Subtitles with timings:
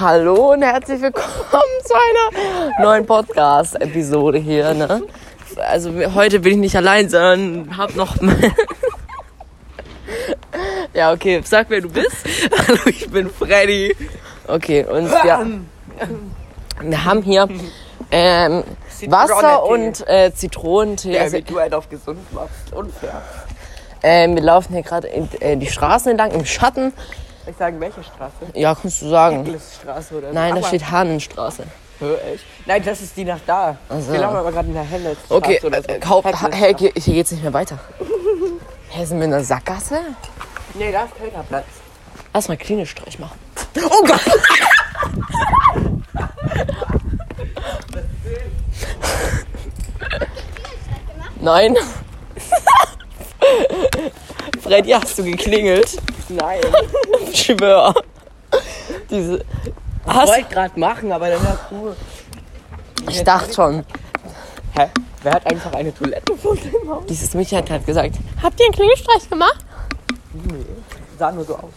[0.00, 1.28] Hallo und herzlich willkommen
[1.84, 4.72] zu einer neuen Podcast-Episode hier.
[4.72, 5.02] Ne?
[5.58, 8.16] Also heute bin ich nicht allein, sondern hab noch.
[10.94, 12.16] ja, okay, sag wer du bist.
[12.66, 13.94] Hallo, ich bin Freddy.
[14.48, 15.44] Okay, und ja,
[16.80, 17.46] wir haben hier
[18.10, 18.64] ähm,
[19.06, 21.12] Wasser und äh, Zitronentee.
[21.12, 22.72] Ja, Also, wie du halt auf gesund machst.
[22.72, 23.20] Unfair.
[24.02, 26.94] ähm, wir laufen hier gerade in, äh, die Straßen entlang im Schatten.
[27.46, 28.34] Ich sage, welche Straße?
[28.54, 29.58] Ja, kannst du sagen.
[29.82, 30.34] Straße oder so.
[30.34, 31.64] Nein, da Aber- steht Hahnenstraße.
[31.98, 32.44] Hä, echt?
[32.66, 33.76] Nein, das ist die nach da.
[33.88, 34.12] so.
[34.12, 35.16] Wir laufen aber gerade in der Henne.
[35.28, 35.88] Okay, oder so.
[35.88, 37.78] äh, kauf, ha, hey, ge- hier geht's nicht mehr weiter.
[38.90, 40.00] Hä, sind wir in der Sackgasse?
[40.74, 41.66] Nee, da ist Kölner Platz.
[42.32, 43.38] Lass mal klinisch Streich machen.
[43.76, 44.20] Oh Gott!
[51.40, 51.76] Nein.
[54.62, 55.96] Freddy, hast du geklingelt?
[56.30, 56.60] Nein.
[57.32, 57.94] Ich schwör.
[59.10, 59.44] Diese.
[60.06, 61.96] Ich wollte gerade machen, aber dann war cool.
[63.08, 63.84] ich dachte schon,
[64.76, 64.86] Hä?
[65.22, 67.04] Wer hat einfach eine Toilette vor dem Haus?
[67.06, 69.64] dieses Mädchen hat gerade gesagt, habt ihr einen Klingelstreich gemacht?
[70.32, 70.64] Nee.
[71.18, 71.72] Sah nur so aus.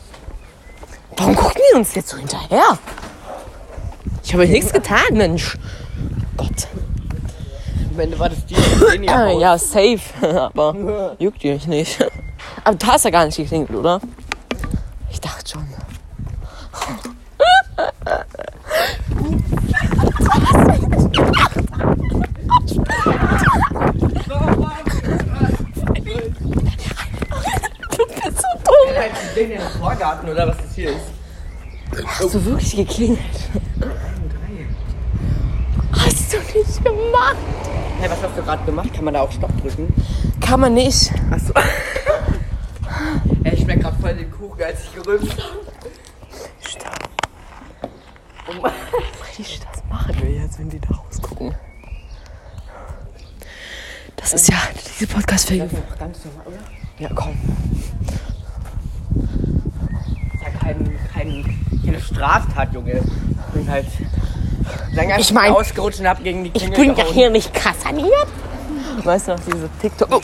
[1.17, 2.77] Warum gucken die uns jetzt so hinterher?
[4.23, 5.57] Ich habe nichts getan, Mensch.
[6.37, 6.67] Gott.
[7.93, 9.39] Am Ende war das die, die Ah, ja.
[9.39, 9.99] ja, safe.
[10.55, 11.99] Aber juckt ihr euch nicht.
[12.63, 13.99] Aber du hast ja gar nicht geklingelt, oder?
[15.11, 15.67] Ich dachte schon.
[27.91, 28.93] Du bist so dumm.
[29.35, 29.51] Den
[30.03, 31.05] Vorgarten oder was das hier ist.
[32.05, 33.19] Hast du wirklich geklingelt?
[35.93, 37.37] Hast du nicht gemacht?
[38.01, 38.93] Hey, was hast du gerade gemacht?
[38.93, 39.93] Kann man da auch Stopp drücken?
[40.41, 41.09] Kann man nicht.
[41.31, 41.53] Achso.
[43.45, 45.59] Ey, ich schmeck gerade voll den Kuchen, als ich gerümpft habe.
[48.45, 48.71] Soll
[49.37, 51.55] ich das machen will jetzt, wenn die da rausgucken?
[54.17, 55.69] Das ist ja diese Podcast-Folge.
[55.97, 56.59] Ganz normal, oder?
[56.99, 57.37] Ja, komm.
[60.43, 60.49] ja
[61.13, 61.49] kein,
[61.93, 62.93] keine Straftat, Junge.
[62.93, 63.85] Ich bin halt
[64.93, 68.27] länger Ich mein, ausgerutscht und hab gegen die Ich Klingel bin ja hier nicht kassaniert.
[69.03, 70.09] Weißt du noch, diese TikTok.
[70.11, 70.21] Oh.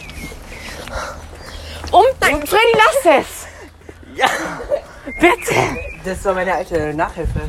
[1.92, 3.48] Um, nein, Freddy, lass es!
[4.16, 4.28] Ja,
[5.20, 5.56] Bitte!
[6.06, 7.42] das war meine alte Nachhilfe.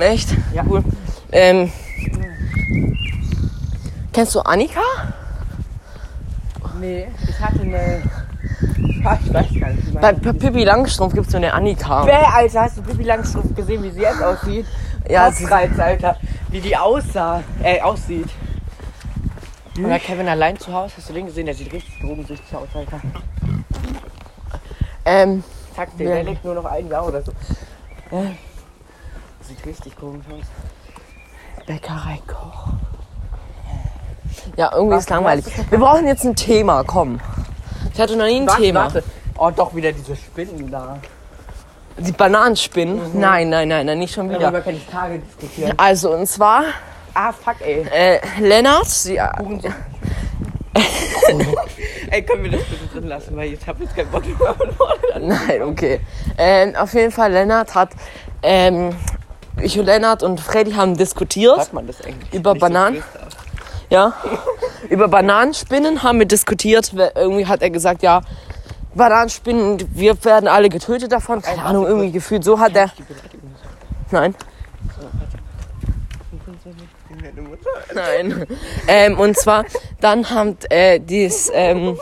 [0.00, 0.28] Echt?
[0.52, 0.64] Ja.
[0.68, 0.84] Cool.
[1.32, 1.72] Ähm,
[4.12, 4.80] kennst du Annika?
[6.80, 8.02] Nee, ich hatte eine...
[9.22, 10.00] Ich weiß gar nicht.
[10.00, 12.04] Bei P- Pippi Langstrumpf gibt es so eine Annika.
[12.04, 14.66] Bäh, Alter, hast du Pippi Langstrumpf gesehen, wie sie jetzt aussieht?
[15.06, 16.16] Ja, Ja, sie- Reiz, Alter.
[16.50, 18.28] Wie die aussah, äh, aussieht.
[19.78, 21.46] Oder Kevin allein zu Hause, hast du den gesehen?
[21.46, 23.00] Der sieht richtig drogensüchtig aus, Alter.
[25.04, 25.42] Ähm,
[25.74, 26.14] Zack, der, Ja.
[26.14, 27.32] der lebt nur noch ein Jahr oder so.
[28.10, 28.22] Ja.
[29.40, 31.66] Sieht richtig komisch aus.
[31.66, 32.68] Bäckerei Koch.
[34.56, 35.44] Ja, irgendwie Was, ist langweilig.
[35.70, 37.20] Wir brauchen jetzt ein Thema, komm.
[37.92, 38.80] Ich hatte noch nie ein Warte, Thema.
[38.84, 39.02] warte.
[39.36, 40.98] Oh, doch wieder diese Spinnen da.
[41.98, 43.18] Die Bananenspinnen?
[43.20, 44.38] Nein, nein, nein, nein, nicht schon wieder.
[44.40, 45.74] Darüber kann ich Tage diskutieren.
[45.76, 46.64] Also, und zwar
[47.14, 47.86] Ah, fuck, ey.
[47.92, 49.20] äh, Lennart, sie,
[52.10, 54.54] Ey, können wir das bitte drin lassen, weil ich hab jetzt keinen Bock mehr.
[55.20, 56.00] Nein, okay.
[56.36, 57.90] Ähm, auf jeden Fall, Lennart hat.
[58.42, 58.90] Ähm,
[59.62, 61.56] ich und Lennart und Freddy haben diskutiert.
[61.56, 62.32] Hört man das eigentlich?
[62.34, 63.02] Über so Bananen?
[63.02, 63.28] flüstern.
[63.90, 64.12] Ja.
[64.94, 66.92] Über Bananenspinnen haben wir diskutiert.
[67.16, 68.20] Irgendwie hat er gesagt, ja,
[68.94, 71.42] Bananenspinnen, wir werden alle getötet davon.
[71.42, 72.44] Keine Ahnung, irgendwie gefühlt.
[72.44, 72.92] So hat er.
[74.12, 74.36] Nein.
[77.92, 78.46] Nein.
[78.86, 79.64] Ähm, und zwar,
[80.00, 81.98] dann haben äh, dies, ähm,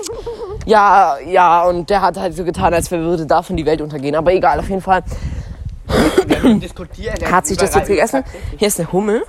[0.66, 4.14] ja, ja, und der hat halt so getan, als würde davon die Welt untergehen.
[4.16, 5.02] Aber egal, auf jeden Fall
[6.26, 8.22] Wir diskutieren jetzt hat sich das jetzt gegessen.
[8.58, 9.24] Hier ist eine Hummel.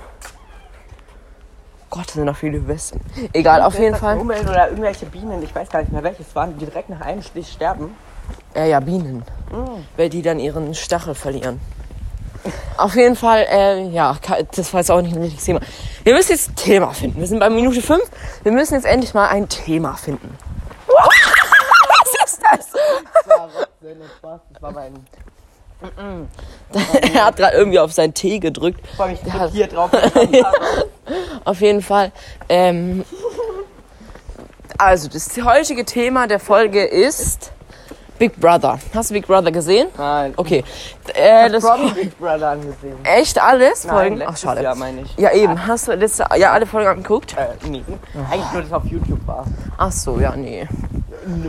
[1.94, 3.00] Gott, da sind noch viele Wespen.
[3.32, 4.18] Egal, auf jeden Fall.
[4.18, 7.22] Hummeln oder irgendwelche Bienen, ich weiß gar nicht mehr welches waren, die direkt nach einem
[7.22, 7.96] Stich sterben.
[8.52, 9.22] Äh, ja, Bienen.
[9.96, 11.60] Weil die dann ihren Stachel verlieren.
[12.78, 14.16] Auf jeden Fall, äh, ja,
[14.56, 15.60] das war jetzt auch nicht ein richtiges Thema.
[16.02, 17.20] Wir müssen jetzt ein Thema finden.
[17.20, 18.02] Wir sind bei Minute 5.
[18.42, 20.36] Wir müssen jetzt endlich mal ein Thema finden.
[20.88, 22.70] Was ist das?
[22.72, 23.38] Das
[24.22, 24.94] war das war mein...
[27.14, 28.80] er hat gerade irgendwie auf seinen Tee gedrückt.
[28.84, 29.90] Ich freue mich hat- hier drauf.
[31.44, 32.10] Auf jeden Fall.
[32.48, 33.04] Ähm,
[34.78, 37.52] also, das heutige Thema der Folge ist
[38.18, 38.78] Big Brother.
[38.94, 39.88] Hast du Big Brother gesehen?
[39.98, 40.32] Nein.
[40.36, 40.64] Okay.
[41.14, 42.96] Äh, das Promi Big Brother angesehen.
[43.04, 43.84] echt alles?
[43.84, 44.22] Nein, Folgen?
[44.26, 44.62] Ach, schade.
[44.62, 45.16] Jahr meine ich.
[45.18, 45.66] Ja, eben.
[45.66, 47.36] Hast du letzte, ja, alle Folgen angeguckt?
[47.36, 47.82] Äh, nee.
[48.30, 49.44] Eigentlich nur das auf YouTube war.
[49.76, 50.66] Ach so, ja, nee.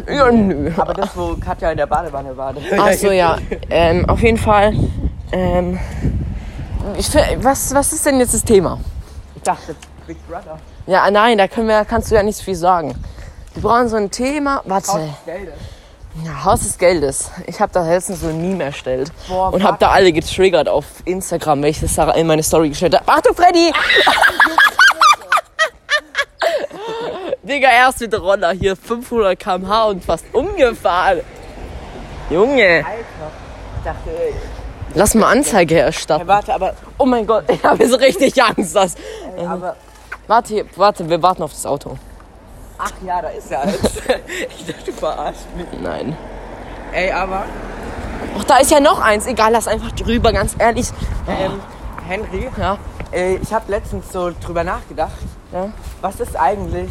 [0.08, 0.72] Ja, nö.
[0.78, 2.54] Aber das, wo Katja in der Badewanne war.
[2.78, 3.38] Ach so, ja.
[3.70, 4.74] Ähm, auf jeden Fall.
[5.32, 5.80] Ähm,
[6.98, 8.80] ich, was, was ist denn jetzt das Thema?
[9.36, 9.76] Ich dachte,
[10.08, 10.60] Big Brother.
[10.88, 12.96] Ja, nein, da können wir, kannst du ja nicht so viel sagen.
[13.54, 14.62] Wir brauchen so ein Thema.
[14.66, 14.92] Warte.
[14.92, 15.54] Haus des Geldes.
[16.24, 17.32] Ja, Haus des Geldes.
[17.48, 20.86] Ich habe da letztens so ein Meme erstellt Boah, und habe da alle getriggert auf
[21.04, 23.04] Instagram, welches Sarah in meine Story gestellt hat.
[23.06, 23.74] Achtung, Freddy!
[27.56, 31.22] Digga, erst mit Roller hier 500 km/h und fast umgefahren.
[32.30, 33.32] Junge, Alter.
[33.78, 34.34] Ich dachte, ey.
[34.94, 36.28] lass mal Anzeige erstatten.
[36.28, 38.76] warte, aber, Oh mein Gott, ich habe jetzt richtig Angst.
[38.76, 38.96] Dass,
[39.38, 39.78] ey, aber.
[40.28, 41.98] warte, warte, wir warten auf das Auto.
[42.78, 44.02] Ach ja, da ist er jetzt.
[44.60, 45.68] ich dachte, du verarschst mich.
[45.82, 46.18] Nein.
[46.92, 47.46] Ey, aber.
[48.38, 49.28] Ach, da ist ja noch eins.
[49.28, 50.88] Egal, lass einfach drüber, ganz ehrlich.
[51.30, 51.62] Ähm,
[52.06, 52.78] Henry, Ja,
[53.14, 55.14] äh, ich habe letztens so drüber nachgedacht.
[55.54, 55.70] ja.
[56.02, 56.90] Was ist eigentlich.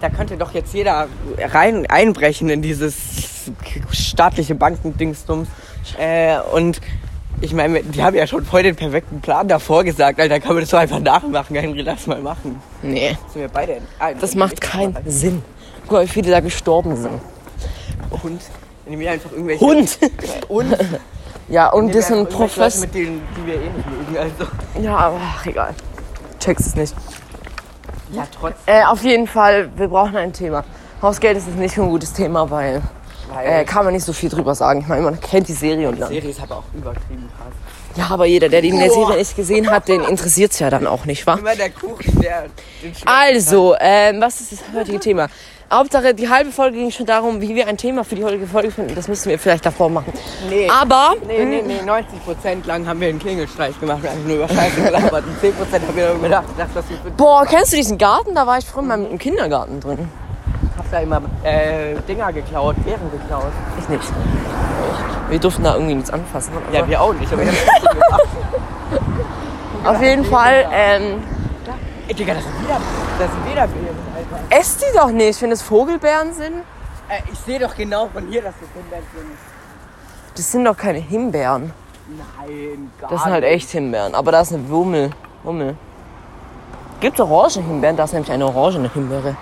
[0.00, 1.08] Da könnte doch jetzt jeder
[1.38, 3.50] rein einbrechen in dieses
[3.90, 5.48] staatliche Bankendingsdums.
[5.98, 6.80] Äh, und
[7.40, 10.20] ich meine, die haben ja schon voll den perfekten Plan davor gesagt.
[10.20, 11.56] Alter, kann man das so einfach nachmachen.
[11.56, 12.60] Henry, lass mal machen.
[12.82, 13.80] Nee, Sind wir beide.
[13.98, 15.42] Ah, das macht keinen Sinn.
[15.82, 17.20] Guck mal, wie viele da gestorben sind.
[18.22, 18.42] Hund.
[18.86, 19.64] Wenn wir einfach irgendwelche.
[19.64, 19.98] Hund!
[20.48, 20.76] Und
[21.48, 22.80] Ja, und das sind einfach irgendwelche Leute, Profess...
[22.80, 24.18] mit denen, die wir eh nicht mögen.
[24.18, 24.50] Also.
[24.82, 25.74] Ja, aber ach, egal.
[26.40, 26.94] Checkst es nicht.
[28.12, 28.74] Ja, trotzdem.
[28.74, 30.64] Äh, auf jeden Fall, wir brauchen ein Thema.
[31.02, 32.82] Hausgeld ist jetzt nicht so ein gutes Thema, weil
[33.44, 34.80] äh, kann man nicht so viel drüber sagen.
[34.80, 36.08] Ich meine, man kennt die Serie und dann.
[36.08, 37.52] Serie ist aber auch übertrieben krass.
[37.96, 39.06] Ja, aber jeder, der die in der Boah.
[39.06, 41.34] Serie nicht gesehen hat, den interessiert es ja dann auch nicht, wa?
[41.34, 42.42] Immer der Kuchen, der
[42.82, 45.28] den schmeckt Also, ähm, was ist das heutige Thema?
[45.70, 48.70] Hauptsache, die halbe Folge ging schon darum, wie wir ein Thema für die heutige Folge
[48.70, 48.94] finden.
[48.94, 50.10] Das müssen wir vielleicht davor machen.
[50.48, 50.66] Nee.
[50.70, 54.36] Aber, Nee, nee, nee, 90 Prozent lang haben wir einen Klingelstreich gemacht und einfach nur
[54.36, 55.24] über Scheiße gelabert.
[55.26, 58.34] Und 10 Prozent haben wir darüber gedacht, das, was wir boah, kennst du diesen Garten?
[58.34, 60.08] Da war ich früher mal im Kindergarten drin.
[60.78, 63.52] hab da immer äh, Dinger geklaut, Beeren geklaut.
[63.78, 64.04] Ich nicht.
[65.28, 66.54] Wir durften da irgendwie nichts anfassen.
[66.72, 67.50] Ja, wir auch nicht, aber ich.
[69.86, 71.22] Auf jeden Fall, ähm,
[72.08, 72.80] Digga, das sind wieder,
[73.18, 73.68] das sind wieder
[74.58, 76.54] Esst die doch nicht, wenn es Vogelbeeren sind.
[77.08, 79.38] Äh, ich sehe doch genau von hier, dass das Himbeeren sind.
[80.34, 81.72] Das sind doch keine Himbeeren.
[82.08, 84.14] Nein, gar Das sind halt echt Himbeeren.
[84.14, 85.10] Aber da ist eine Wummel.
[85.42, 85.76] Wummel.
[87.00, 89.36] Gibt orange Himbeeren, da ist nämlich eine orangene Himbeere.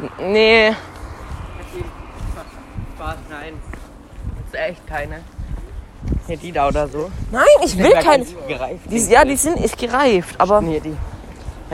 [0.00, 0.74] N- Nee,
[2.96, 3.54] Spaß, nein.
[4.36, 5.20] Das ist echt keine.
[6.26, 7.10] Hier die da oder so.
[7.30, 8.24] nein, ich will keine.
[8.24, 8.80] Gereift.
[8.90, 10.96] Die, ja, die sind nicht gereift, aber Nee, die.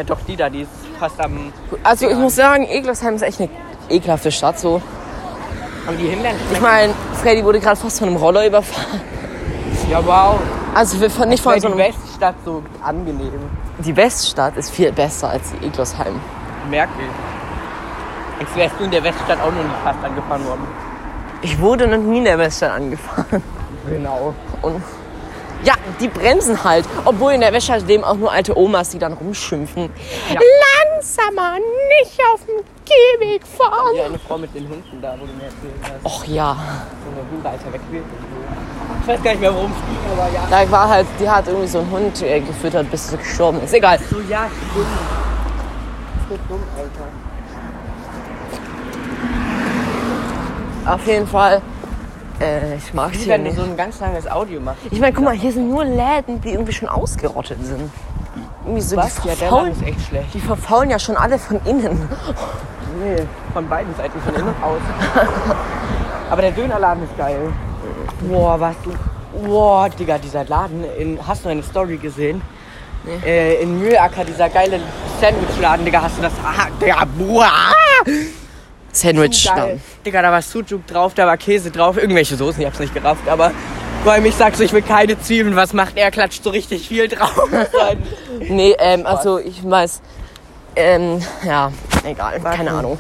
[0.00, 1.52] Ja, doch, die da, die ist fast am.
[1.84, 3.50] also ich muss sagen, Eglersheim ist echt eine
[3.90, 4.80] ekelhafte Stadt so.
[5.86, 9.02] Aber die Himbeeren Ich meine, Freddy wurde gerade fast von einem Roller überfahren.
[9.90, 10.40] Ja, wow.
[10.74, 13.30] Also wir von nicht von so die einem, Weststadt so angenehm.
[13.80, 16.18] die Weststadt ist viel besser als die Eglersheim.
[16.70, 17.04] Merkel.
[18.38, 20.66] Als wärst du in der Weststadt auch noch nie fast angefahren worden.
[21.42, 23.42] Ich wurde noch nie in der Weststadt angefahren.
[23.86, 24.34] Genau.
[24.62, 24.82] Und
[25.64, 26.86] ja, die bremsen halt.
[27.04, 29.90] Obwohl in der Weststadt leben auch nur alte Omas, die dann rumschimpfen.
[30.32, 30.40] Ja.
[31.00, 33.96] Langsamer, nicht auf dem Gehweg fahren.
[33.96, 36.04] Ja, eine Frau mit den Hunden da, wo du mir erzählt hast.
[36.04, 36.56] Och ja,
[37.04, 38.02] So eine Hunde, Alter, weg will.
[39.02, 40.46] Ich weiß gar nicht mehr, worum es ging, aber ja.
[40.50, 43.72] da war halt, die hat irgendwie so einen Hund äh, gefüttert, bis sie gestorben ist.
[43.72, 43.98] Egal.
[44.10, 44.86] So, ja, stimmt.
[46.28, 47.08] So dumm, Alter.
[50.94, 51.62] Auf jeden Fall,
[52.40, 53.56] äh, ich mag Wie hier wenn du nicht.
[53.58, 54.80] so ein ganz langes Audio machst.
[54.90, 57.90] Ich meine, guck mal, hier sind nur Läden, die irgendwie schon ausgerottet sind.
[58.64, 59.16] Irgendwie so, Was?
[59.20, 60.34] die Ja, der Laden verfaulen, ist echt schlecht.
[60.34, 62.08] die verfaulen ja schon alle von innen.
[63.02, 63.22] Nee,
[63.52, 64.86] von beiden Seiten, von innen und außen.
[66.30, 67.52] Aber der Dönerladen ist geil.
[68.28, 68.92] Boah, was du.
[69.46, 70.84] Boah, Digga, dieser Laden.
[70.98, 72.42] In, hast du eine Story gesehen?
[73.24, 74.78] Äh, in Mühlacker, dieser geile
[75.20, 76.32] Sandwichladen, Digga, hast du das?
[76.44, 77.50] Ah, Digga, boah!
[78.92, 79.54] Sandwich Geil.
[79.56, 79.80] dann.
[80.04, 83.28] Digga, da war Sujuk drauf, da war Käse drauf, irgendwelche Soßen, ich hab's nicht gerafft,
[83.28, 83.52] aber
[84.02, 86.10] vor allem ich sag so, ich will keine Zwiebeln, was macht er?
[86.10, 87.48] Klatscht so richtig viel drauf.
[88.40, 90.00] Nee, ähm, also ich weiß,
[90.74, 91.70] ähm, ja,
[92.04, 92.98] egal, keine Ahnung.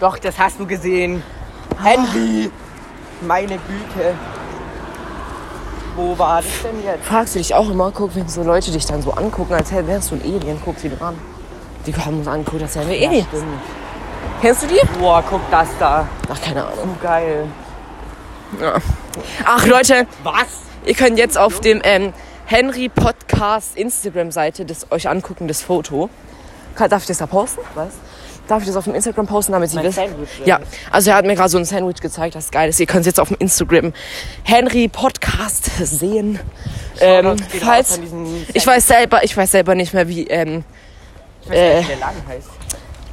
[0.00, 1.22] Doch, das hast du gesehen.
[1.82, 2.50] Henry!
[3.20, 4.14] Meine Güte.
[5.96, 7.04] Wo war das denn jetzt?
[7.04, 10.10] Fragst du dich auch immer, guck, wenn so Leute dich dann so angucken, als wärst
[10.10, 11.16] du ein Alien, guck sie dir an.
[11.86, 13.26] Die haben uns angeguckt, als wären wir Aliens.
[13.28, 13.44] Stimmt.
[14.44, 14.80] Kennst du die?
[14.98, 16.06] Boah, guck das da.
[16.28, 16.76] Ach, keine Ahnung.
[17.00, 17.46] So geil.
[19.42, 20.34] Ach, Leute, Was?
[20.84, 22.12] ihr könnt jetzt auf dem ähm,
[22.44, 26.10] Henry Podcast Instagram-Seite das euch angucken, das Foto.
[26.76, 27.62] Darf ich das da posten?
[27.74, 27.94] Was?
[28.46, 29.92] Darf ich das auf dem Instagram posten, damit sie wissen?
[29.92, 30.60] Sandwich, Ja,
[30.90, 32.78] also er hat mir gerade so ein Sandwich gezeigt, das geil ist.
[32.78, 33.94] Ihr könnt es jetzt auf dem Instagram
[34.42, 36.38] Henry Podcast sehen.
[37.00, 37.98] Ähm, falls
[38.52, 40.26] ich weiß selber, ich weiß selber nicht mehr wie.
[40.26, 40.64] Ähm,
[41.44, 42.63] Ich weiß nicht, wie der Laden heißt.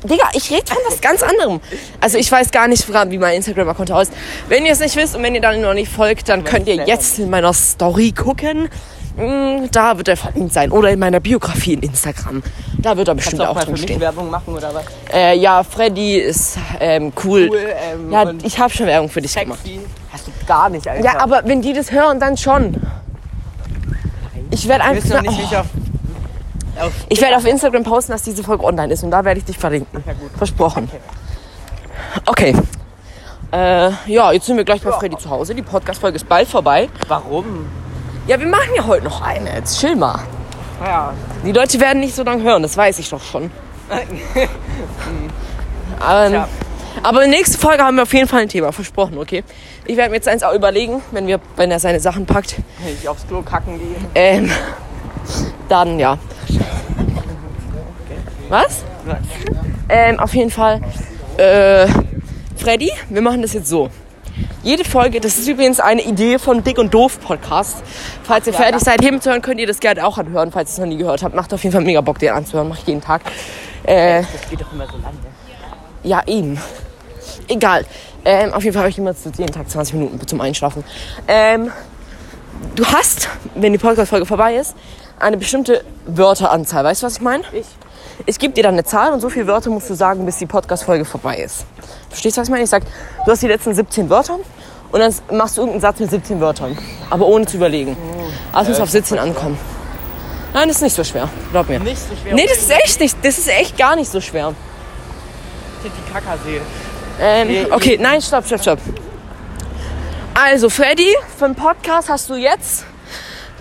[0.04, 1.60] Digga, ich rede von was ganz anderem.
[2.00, 4.16] Also ich weiß gar nicht, wie mein Instagram-Account aussieht.
[4.48, 6.76] Wenn ihr es nicht wisst und wenn ihr dann noch nicht folgt, dann könnt ihr
[6.88, 8.70] jetzt in meiner Story gucken.
[9.18, 10.72] Mm, Da wird er verlinkt sein.
[10.72, 12.42] Oder in meiner Biografie in Instagram.
[12.80, 14.00] Da wird er Kannst bestimmt du auch auch drin stehen.
[14.00, 14.86] Werbung machen oder was?
[15.14, 17.50] Äh, ja, Freddy ist ähm, cool.
[17.52, 17.60] Cool,
[17.94, 19.60] ähm, Ja, ich habe schon Werbung für dich gemacht.
[19.64, 19.82] sexy.
[20.12, 21.04] Hast du gar nicht, Alter.
[21.04, 22.76] Ja, aber wenn die das hören, dann schon.
[24.50, 25.32] Ich werde Ich weiß noch einfach.
[25.32, 25.66] nicht, wie ich Oh, auf...
[27.10, 29.58] ich werde auf Instagram posten, dass diese Folge online ist und da werde ich dich
[29.58, 30.04] verlinken.
[30.06, 30.14] Ja.
[30.38, 30.90] Versprochen.
[32.26, 32.56] Okay.
[33.52, 34.98] Äh, ja, jetzt sind wir gleich bei Ja.
[34.98, 35.54] Freddy zu Hause.
[35.54, 36.90] Die Podcast-Folge ist bald vorbei.
[37.08, 37.68] Warum?
[38.28, 39.54] Ja, wir machen ja heute noch eine.
[39.56, 40.20] Jetzt chill mal.
[40.84, 41.14] Ja.
[41.46, 43.52] Die Leute werden nicht so lange hören, das weiß ich doch schon.
[46.00, 46.48] Aber, Tja.
[47.04, 49.44] aber nächste Folge haben wir auf jeden Fall ein Thema, versprochen, okay?
[49.86, 52.56] Ich werde mir jetzt eins auch überlegen, wenn, wir, wenn er seine Sachen packt.
[52.84, 53.96] Wenn ich aufs Klo kacken gehe.
[54.16, 54.50] Ähm,
[55.70, 56.18] dann ja.
[58.52, 58.84] Was?
[59.88, 60.82] Ähm, auf jeden Fall.
[61.38, 61.88] Äh,
[62.58, 63.90] Freddy, wir machen das jetzt so.
[64.62, 67.78] Jede Folge, das ist übrigens eine Idee von Dick und Doof Podcast.
[68.24, 70.74] Falls ihr fertig seid, hiermit zu hören, könnt ihr das gerne auch anhören, falls ihr
[70.74, 71.34] es noch nie gehört habt.
[71.34, 72.68] Macht auf jeden Fall mega Bock, den anzuhören.
[72.68, 73.22] Mach ich jeden Tag.
[73.84, 75.30] Äh, Das geht doch immer so lang, ne?
[76.04, 76.60] ja, eben.
[77.48, 77.86] Egal.
[78.26, 80.84] Ähm, auf jeden Fall habe ich immer jeden Tag 20 Minuten zum Einschlafen.
[81.26, 81.72] Ähm,
[82.76, 84.76] du hast, wenn die Podcast-Folge vorbei ist,
[85.20, 86.84] eine bestimmte Wörteranzahl.
[86.84, 87.46] Weißt du, was ich meine?
[87.54, 87.66] Ich.
[88.26, 90.46] Ich gebe dir dann eine Zahl und so viele Wörter musst du sagen, bis die
[90.46, 91.66] Podcast-Folge vorbei ist.
[92.10, 92.64] Verstehst du, was ich meine?
[92.64, 92.84] Ich sag,
[93.26, 94.40] du hast die letzten 17 Wörter
[94.92, 96.78] und dann machst du irgendeinen Satz mit 17 Wörtern.
[97.10, 97.98] Aber ohne zu überlegen.
[98.54, 99.58] Also muss auf 17 ankommen.
[100.54, 101.30] Nein, das ist nicht so schwer.
[101.52, 101.80] Glaub mir.
[101.80, 102.34] Nicht so schwer.
[102.36, 104.54] Nee, das ist echt nicht, das ist echt gar nicht so schwer.
[105.84, 106.62] die Kackersee.
[107.20, 108.80] Ähm, Nee, okay, nein, stopp, stopp, stopp.
[110.34, 112.86] Also, Freddy, für den Podcast hast du jetzt,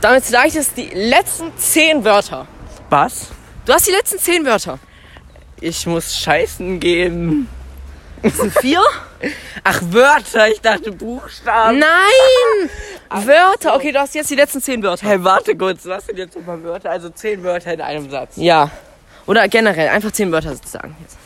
[0.00, 2.46] damit sage ich es, die letzten 10 Wörter.
[2.88, 3.28] Was?
[3.66, 4.78] Du hast die letzten 10 Wörter.
[5.60, 7.46] Ich muss scheißen gehen.
[8.22, 8.82] Das sind vier?
[9.64, 10.48] Ach, Wörter.
[10.48, 11.78] Ich dachte Buchstaben.
[11.78, 12.70] Nein!
[13.26, 13.76] Wörter.
[13.76, 15.06] Okay, du hast jetzt die letzten 10 Wörter.
[15.06, 15.84] Hey, warte kurz.
[15.84, 16.90] Was sind jetzt nochmal Wörter?
[16.90, 18.36] Also zehn Wörter in einem Satz.
[18.36, 18.70] Ja.
[19.26, 20.96] Oder generell, einfach 10 Wörter sagen.
[21.02, 21.18] Jetzt.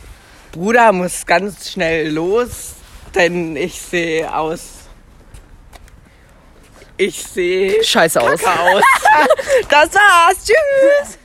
[0.52, 2.74] Bruder muss ganz schnell los,
[3.14, 4.83] denn ich sehe aus
[6.96, 8.42] ich sehe scheiße aus.
[8.44, 8.82] aus.
[9.68, 10.44] das war's.
[10.44, 11.18] Tschüss.